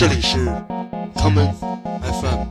[0.00, 0.38] 这里是
[1.14, 1.52] common
[2.00, 2.46] FM。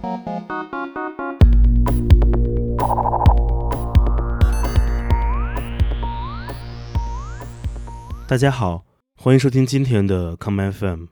[8.28, 8.86] 大家好，
[9.16, 11.06] 欢迎收听今天的 common FM。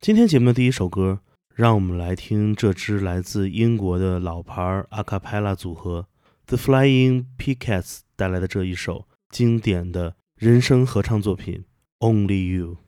[0.00, 1.20] 今天节目的第一首歌，
[1.54, 6.08] 让我们来听这支来自英国的老牌阿卡贝拉组合
[6.46, 11.64] The Flying Pickets 带来的这一首经典的人声合唱作品
[12.04, 12.78] 《Only You》。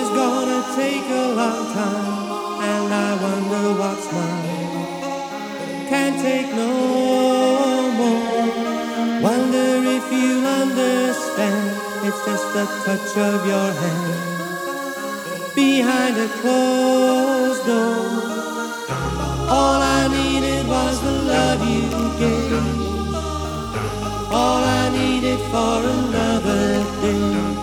[0.00, 2.14] Is gonna take a long time,
[2.70, 4.66] and I wonder what's mine.
[5.90, 6.72] Can't take no
[8.00, 8.46] more.
[9.28, 11.66] Wonder if you understand.
[12.06, 14.36] It's just the touch of your hand
[15.54, 18.06] behind a closed door.
[19.48, 21.88] All I needed was the love you
[22.22, 22.66] gave.
[24.30, 27.55] All I needed for another day.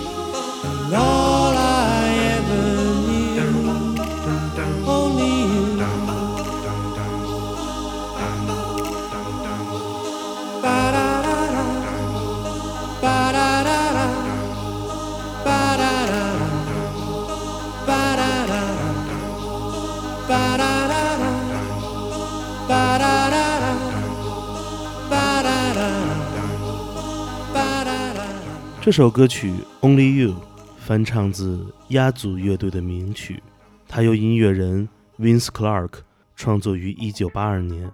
[28.84, 29.50] 这首歌曲
[29.80, 30.32] 《Only You》
[30.78, 33.42] 翻唱自鸭组乐队的名曲，
[33.88, 35.92] 它由音乐人 Vince Clark
[36.36, 37.90] 创作于1982年，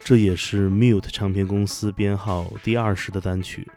[0.00, 3.70] 这也是 Mute 唱片公司编号第二十的单曲。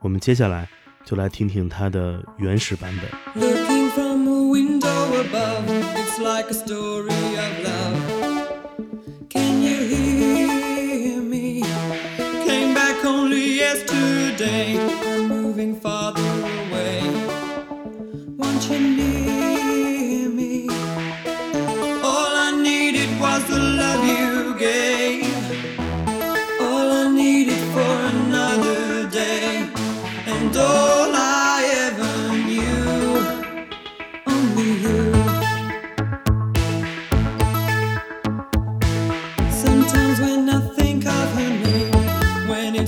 [0.00, 0.68] 我们接下来
[1.04, 3.08] 就来听听它的原始版本。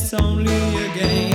[0.02, 1.29] It's only a game,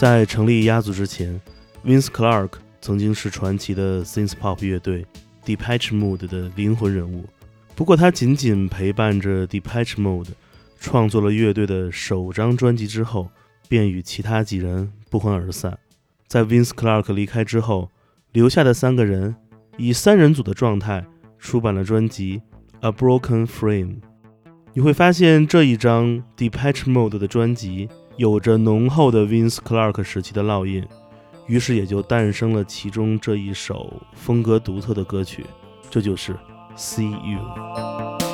[0.00, 1.38] 在成立鸭族之前
[1.84, 5.04] ，Vince Clarke 曾经是传奇的 synth pop 乐队
[5.44, 7.26] Depeche Mode 的灵魂人物。
[7.76, 10.30] 不过，他仅仅陪伴着 Depeche Mode
[10.80, 13.30] 创作了乐队的首张专辑之后，
[13.68, 15.78] 便与其他几人不欢而散。
[16.26, 17.90] 在 Vince Clarke 离开之后，
[18.32, 19.36] 留下的三个人
[19.76, 21.04] 以三人组的状态
[21.38, 22.40] 出版了专辑
[22.88, 23.96] 《A Broken Frame》。
[24.72, 30.86] 你会发现这一张 Depeche Mode 的专辑有着浓厚的 Vince Clark 时期的烙印，
[31.46, 35.46] 于是也就诞生了其中这一首风格独特的歌曲，
[35.88, 36.36] 这就是。
[36.76, 38.29] See you.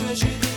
[0.00, 0.47] hoje de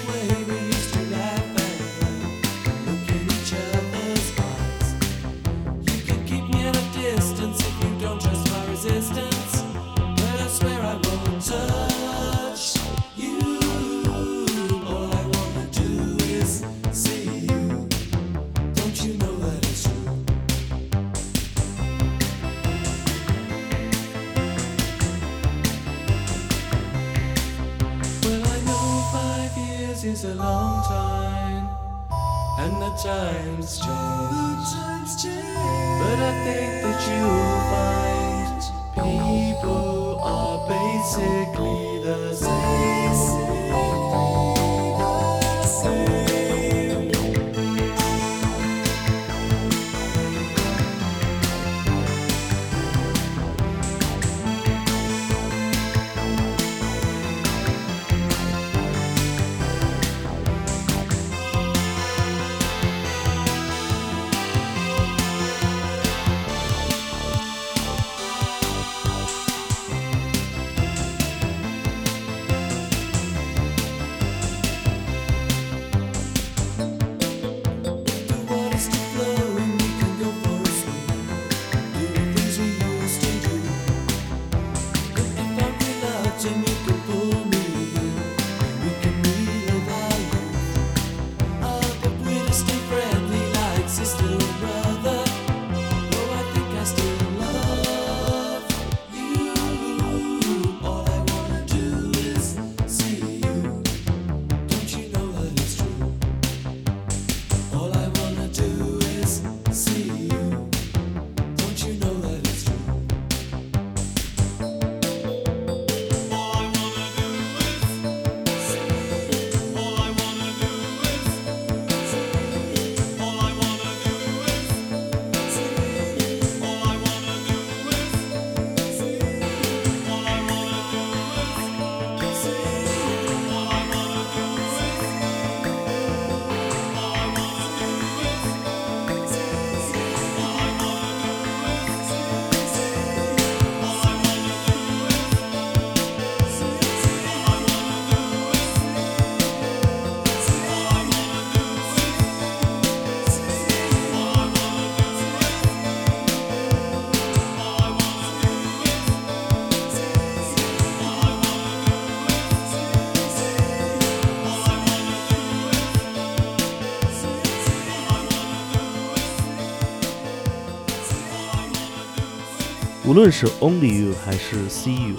[173.04, 175.16] 无论是 Only You 还是 See You，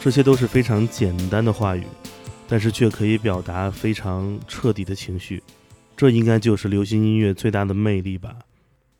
[0.00, 1.84] 这些都是非常简单的话语，
[2.48, 5.40] 但是却可以表达非常彻底的情绪。
[5.96, 8.36] 这应该就是流行音乐最大的魅力吧。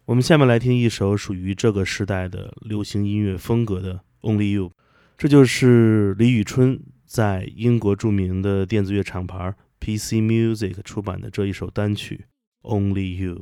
[0.05, 4.71] 我们下面来听一首属于这个时代的流行音乐风格的 Only You，
[5.19, 12.27] 这就是李宇春在英国著名的电子乐厂牌 PC Music 出版的这一首单曲
[12.71, 13.35] 《Only You》。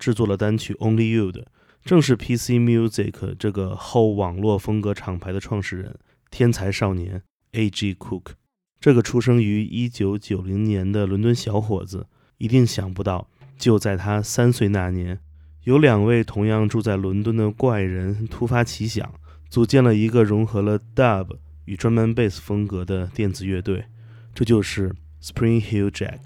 [0.00, 1.46] 制作了单曲《Only You》的，
[1.84, 5.94] 正是 PC Music 这个后网络风格厂牌的创始人，
[6.30, 7.94] 天才少年 A.G.
[7.94, 8.32] Cook。
[8.80, 12.06] 这个出生于1990年的伦敦小伙子，
[12.38, 13.28] 一定想不到，
[13.58, 15.20] 就在他三岁那年，
[15.64, 19.12] 有两位同样住在伦敦的怪人突发奇想，
[19.50, 23.84] 组建了一个融合了 Dub 与专门贝斯风格的电子乐队，
[24.34, 26.20] 这就是 Spring Hill Jack。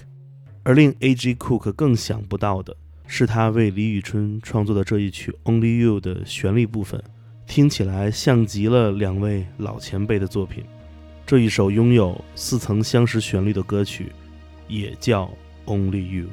[0.62, 1.34] 而令 A.G.
[1.34, 7.02] Cook 更想不到的是，他为李宇春创作的这一曲《Only You》的旋律部分，
[7.46, 10.64] 听起来像极了两位老前辈的作品。
[11.26, 14.10] 这一首拥有似曾相识旋律的歌曲，
[14.68, 15.30] 也叫
[15.70, 16.26] 《Only You》。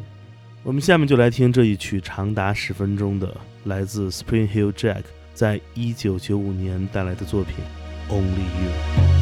[0.63, 3.35] 我们下面就来听这一曲长达十分钟的
[3.65, 7.55] 来自 Spring Hill Jack 在一九九五年带来的作品
[8.11, 9.17] 《Only You》。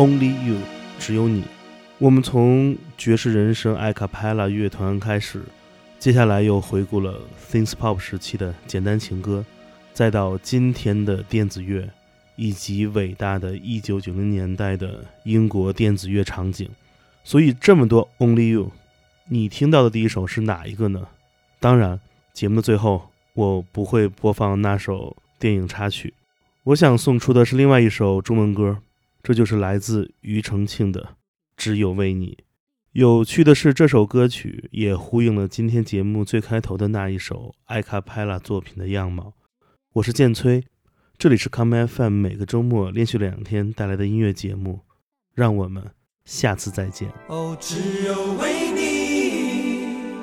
[0.00, 0.56] Only You，
[0.98, 1.44] 只有你。
[1.98, 5.42] 我们从爵士人声艾卡派拉乐团开始，
[5.98, 9.44] 接下来又回顾了 Synth Pop 时期的简单情歌，
[9.92, 11.86] 再到今天的电子乐，
[12.36, 16.66] 以及伟大的1990年代的英国电子乐场景。
[17.22, 18.72] 所以这么多 Only You，
[19.28, 21.08] 你听到的第一首是哪一个呢？
[21.58, 22.00] 当然，
[22.32, 26.14] 节目的最后我不会播放那首电影插曲，
[26.64, 28.78] 我想送出的是另外一首中文歌，
[29.22, 31.16] 这就是来自庾澄庆的。
[31.56, 32.38] 只有为你。
[32.92, 39.34] 有趣的是，这首歌曲也呼应了今天节目最开头的那一首艾卡派拉作品的样貌。
[39.92, 40.64] 我是剑崔，
[41.16, 44.80] 这里是 Come FM，每个周末连续两天带来的音乐节目。
[45.32, 45.84] 让我们
[46.24, 47.08] 下次再见。
[47.28, 50.14] 哦，只有为你，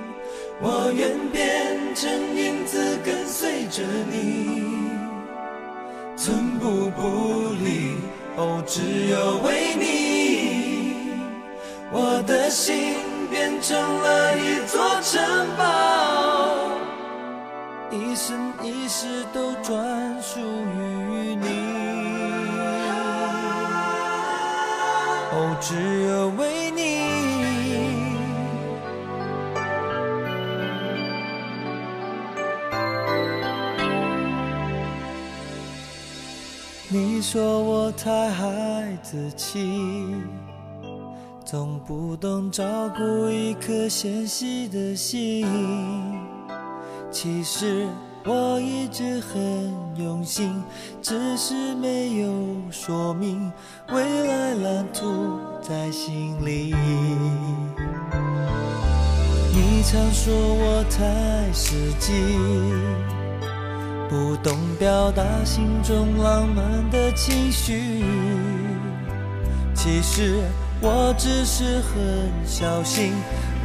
[0.61, 4.61] 我愿变成影子跟随着你，
[6.17, 8.06] 寸步不离。
[8.37, 11.19] 哦，只有为你。
[11.91, 12.95] 我的心
[13.31, 15.19] 变成了一座城
[15.57, 16.69] 堡，
[17.89, 21.47] 一生一世都专属于你。
[25.33, 25.73] 哦，只
[26.03, 26.56] 有为
[37.17, 39.67] 你说我太孩子气。
[41.43, 42.63] 总不懂照
[42.95, 45.47] 顾一颗纤细的心，
[47.09, 47.87] 其实
[48.23, 50.61] 我一直很用心，
[51.01, 52.31] 只是没有
[52.69, 53.51] 说明
[53.91, 56.75] 未来蓝图在心里。
[59.55, 62.13] 你常说我太实际，
[64.09, 68.03] 不懂表达心中浪漫的情绪，
[69.75, 70.41] 其实。
[70.79, 73.11] 我只是很小心，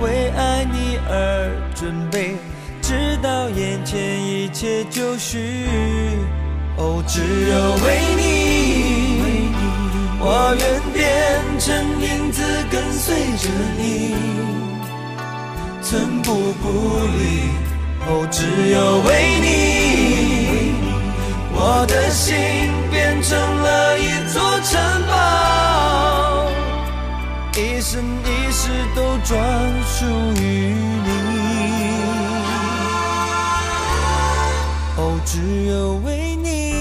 [0.00, 2.36] 为爱你而准备，
[2.80, 5.68] 直到眼前一切就绪。
[6.78, 9.52] 哦，只有为你，
[10.20, 11.04] 我愿变
[11.58, 14.16] 成影子跟随着你，
[15.82, 16.64] 寸步不
[17.18, 17.52] 离。
[18.08, 19.10] 哦，只有为
[19.42, 20.31] 你，
[21.54, 22.34] 我的心
[22.90, 25.12] 变成了一座城堡。
[27.54, 29.30] 一生一世都专
[29.86, 30.06] 属
[30.40, 31.08] 于你。
[34.96, 36.71] 哦，只有为你。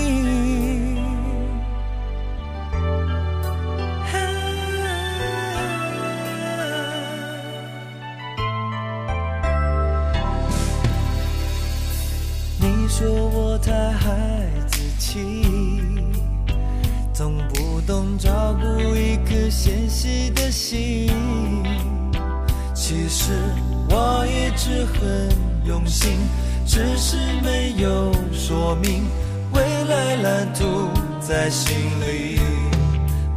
[31.52, 32.40] 心里。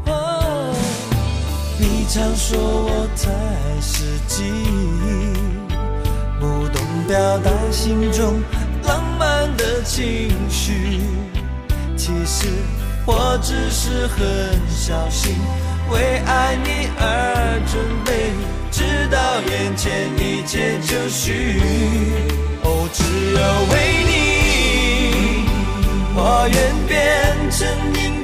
[0.06, 0.74] 哦，
[1.78, 3.24] 你常说我太
[3.82, 4.44] 实际，
[6.40, 8.40] 不懂表达心中
[8.84, 11.02] 浪漫的情绪，
[11.96, 12.46] 其实。
[13.06, 15.36] 我只是很小心，
[15.90, 18.32] 为爱你而准备，
[18.70, 22.33] 直到眼前一切就绪。
[27.56, 28.23] 生命